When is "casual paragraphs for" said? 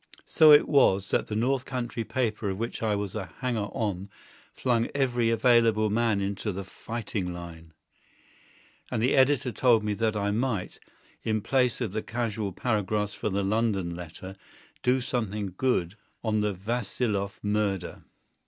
12.01-13.29